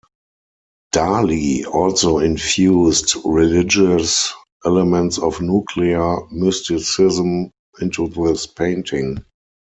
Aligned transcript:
Dali 0.95 1.63
also 1.63 2.17
infused 2.17 3.13
religious 3.23 4.33
elements 4.65 5.19
of 5.19 5.39
Nuclear 5.41 6.17
Mysticism 6.31 7.51
into 7.79 8.07
this 8.07 8.47
painting. 8.47 9.23